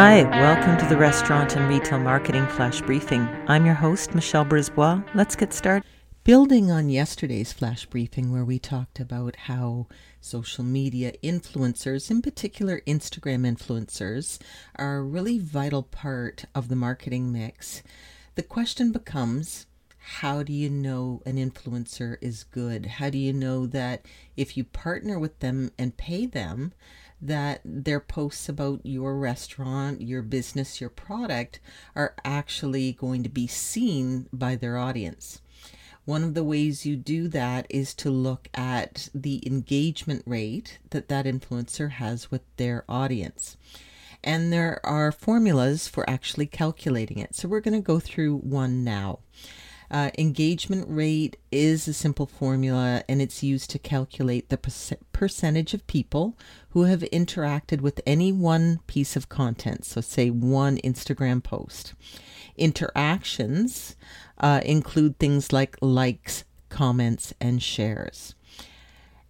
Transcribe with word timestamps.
Hi, 0.00 0.22
welcome 0.22 0.78
to 0.78 0.86
the 0.86 0.96
Restaurant 0.96 1.56
and 1.56 1.68
Retail 1.68 1.98
Marketing 1.98 2.46
Flash 2.46 2.80
Briefing. 2.82 3.22
I'm 3.48 3.66
your 3.66 3.74
host, 3.74 4.14
Michelle 4.14 4.44
Brisbois. 4.44 5.02
Let's 5.12 5.34
get 5.34 5.52
started. 5.52 5.84
Building 6.22 6.70
on 6.70 6.88
yesterday's 6.88 7.52
flash 7.52 7.84
briefing, 7.84 8.30
where 8.30 8.44
we 8.44 8.60
talked 8.60 9.00
about 9.00 9.34
how 9.34 9.88
social 10.20 10.62
media 10.62 11.14
influencers, 11.24 12.12
in 12.12 12.22
particular 12.22 12.80
Instagram 12.86 13.44
influencers, 13.44 14.38
are 14.76 14.98
a 14.98 15.02
really 15.02 15.40
vital 15.40 15.82
part 15.82 16.44
of 16.54 16.68
the 16.68 16.76
marketing 16.76 17.32
mix, 17.32 17.82
the 18.36 18.44
question 18.44 18.92
becomes 18.92 19.66
how 19.98 20.42
do 20.42 20.52
you 20.52 20.70
know 20.70 21.22
an 21.26 21.36
influencer 21.36 22.16
is 22.20 22.44
good? 22.44 22.86
How 22.86 23.10
do 23.10 23.18
you 23.18 23.32
know 23.32 23.66
that 23.66 24.06
if 24.36 24.56
you 24.56 24.64
partner 24.64 25.18
with 25.18 25.38
them 25.40 25.72
and 25.78 25.96
pay 25.96 26.26
them, 26.26 26.72
that 27.20 27.60
their 27.64 28.00
posts 28.00 28.48
about 28.48 28.80
your 28.84 29.16
restaurant, 29.16 30.00
your 30.02 30.22
business, 30.22 30.80
your 30.80 30.90
product 30.90 31.60
are 31.94 32.14
actually 32.24 32.92
going 32.92 33.22
to 33.22 33.28
be 33.28 33.46
seen 33.46 34.28
by 34.32 34.54
their 34.54 34.76
audience. 34.76 35.40
One 36.04 36.24
of 36.24 36.34
the 36.34 36.44
ways 36.44 36.86
you 36.86 36.96
do 36.96 37.28
that 37.28 37.66
is 37.68 37.92
to 37.96 38.10
look 38.10 38.48
at 38.54 39.08
the 39.14 39.46
engagement 39.46 40.22
rate 40.26 40.78
that 40.90 41.08
that 41.08 41.26
influencer 41.26 41.90
has 41.90 42.30
with 42.30 42.40
their 42.56 42.84
audience. 42.88 43.58
And 44.24 44.52
there 44.52 44.80
are 44.84 45.12
formulas 45.12 45.86
for 45.86 46.08
actually 46.08 46.46
calculating 46.46 47.18
it. 47.18 47.34
So 47.34 47.46
we're 47.46 47.60
going 47.60 47.74
to 47.78 47.84
go 47.84 48.00
through 48.00 48.38
one 48.38 48.84
now. 48.84 49.18
Uh, 49.90 50.10
engagement 50.18 50.84
rate 50.88 51.36
is 51.50 51.88
a 51.88 51.94
simple 51.94 52.26
formula 52.26 53.02
and 53.08 53.22
it's 53.22 53.42
used 53.42 53.70
to 53.70 53.78
calculate 53.78 54.50
the 54.50 55.00
percentage 55.12 55.72
of 55.72 55.86
people 55.86 56.36
who 56.70 56.82
have 56.82 57.00
interacted 57.12 57.80
with 57.80 58.00
any 58.06 58.30
one 58.30 58.80
piece 58.86 59.16
of 59.16 59.28
content. 59.28 59.84
So, 59.86 60.00
say 60.00 60.28
one 60.28 60.76
Instagram 60.78 61.42
post. 61.42 61.94
Interactions 62.56 63.96
uh, 64.38 64.60
include 64.64 65.18
things 65.18 65.52
like 65.52 65.78
likes, 65.80 66.44
comments, 66.68 67.32
and 67.40 67.62
shares. 67.62 68.34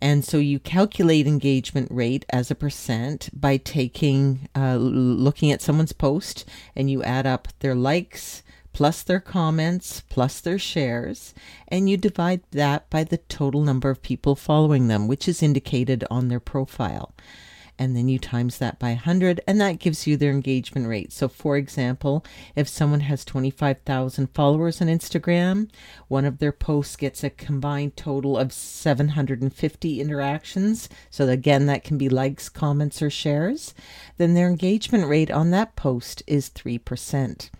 And 0.00 0.24
so 0.24 0.38
you 0.38 0.60
calculate 0.60 1.26
engagement 1.26 1.88
rate 1.90 2.24
as 2.30 2.50
a 2.50 2.54
percent 2.54 3.30
by 3.32 3.56
taking, 3.56 4.48
uh, 4.56 4.76
looking 4.76 5.50
at 5.50 5.60
someone's 5.60 5.92
post 5.92 6.44
and 6.76 6.88
you 6.90 7.02
add 7.02 7.26
up 7.26 7.48
their 7.58 7.74
likes, 7.74 8.42
plus 8.78 9.02
their 9.02 9.18
comments, 9.18 10.04
plus 10.08 10.38
their 10.38 10.56
shares, 10.56 11.34
and 11.66 11.90
you 11.90 11.96
divide 11.96 12.40
that 12.52 12.88
by 12.88 13.02
the 13.02 13.16
total 13.16 13.60
number 13.60 13.90
of 13.90 14.00
people 14.00 14.36
following 14.36 14.86
them, 14.86 15.08
which 15.08 15.26
is 15.26 15.42
indicated 15.42 16.04
on 16.12 16.28
their 16.28 16.38
profile. 16.38 17.12
And 17.76 17.96
then 17.96 18.08
you 18.08 18.20
times 18.20 18.58
that 18.58 18.78
by 18.78 18.90
100, 18.90 19.40
and 19.48 19.60
that 19.60 19.80
gives 19.80 20.06
you 20.06 20.16
their 20.16 20.30
engagement 20.30 20.86
rate. 20.86 21.12
So, 21.12 21.26
for 21.26 21.56
example, 21.56 22.24
if 22.54 22.68
someone 22.68 23.00
has 23.00 23.24
25,000 23.24 24.28
followers 24.32 24.80
on 24.80 24.86
Instagram, 24.86 25.68
one 26.06 26.24
of 26.24 26.38
their 26.38 26.52
posts 26.52 26.94
gets 26.94 27.24
a 27.24 27.30
combined 27.30 27.96
total 27.96 28.38
of 28.38 28.52
750 28.52 30.00
interactions. 30.00 30.88
So, 31.10 31.26
again, 31.26 31.66
that 31.66 31.82
can 31.82 31.98
be 31.98 32.08
likes, 32.08 32.48
comments, 32.48 33.02
or 33.02 33.10
shares. 33.10 33.74
Then 34.18 34.34
their 34.34 34.46
engagement 34.46 35.08
rate 35.08 35.32
on 35.32 35.50
that 35.50 35.74
post 35.74 36.22
is 36.28 36.48
3% 36.50 37.50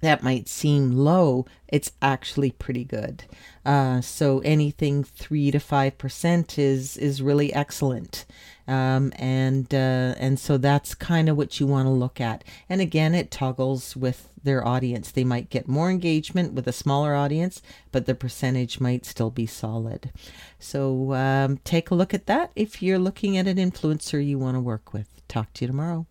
that 0.00 0.22
might 0.22 0.48
seem 0.48 0.92
low, 0.92 1.46
it's 1.66 1.92
actually 2.00 2.52
pretty 2.52 2.84
good. 2.84 3.24
Uh, 3.64 4.00
so 4.00 4.40
anything 4.40 5.04
three 5.04 5.50
to 5.50 5.58
five 5.58 5.98
percent 5.98 6.58
is 6.58 6.96
is 6.96 7.20
really 7.20 7.52
excellent, 7.52 8.24
um, 8.66 9.12
and 9.16 9.74
uh, 9.74 10.14
and 10.18 10.38
so 10.38 10.56
that's 10.56 10.94
kind 10.94 11.28
of 11.28 11.36
what 11.36 11.60
you 11.60 11.66
want 11.66 11.86
to 11.86 11.90
look 11.90 12.20
at. 12.20 12.44
And 12.68 12.80
again, 12.80 13.14
it 13.14 13.30
toggles 13.30 13.96
with 13.96 14.30
their 14.42 14.66
audience. 14.66 15.10
They 15.10 15.24
might 15.24 15.50
get 15.50 15.68
more 15.68 15.90
engagement 15.90 16.54
with 16.54 16.66
a 16.66 16.72
smaller 16.72 17.14
audience, 17.14 17.60
but 17.92 18.06
the 18.06 18.14
percentage 18.14 18.80
might 18.80 19.04
still 19.04 19.30
be 19.30 19.46
solid. 19.46 20.10
So 20.58 21.12
um, 21.12 21.58
take 21.64 21.90
a 21.90 21.94
look 21.94 22.14
at 22.14 22.26
that 22.26 22.52
if 22.56 22.82
you're 22.82 22.98
looking 22.98 23.36
at 23.36 23.46
an 23.46 23.56
influencer 23.56 24.24
you 24.24 24.38
want 24.38 24.54
to 24.54 24.60
work 24.60 24.92
with. 24.92 25.08
Talk 25.28 25.52
to 25.54 25.64
you 25.64 25.66
tomorrow. 25.66 26.06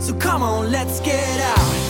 So 0.00 0.14
come 0.14 0.42
on, 0.42 0.70
let's 0.70 1.00
get 1.00 1.40
out. 1.40 1.87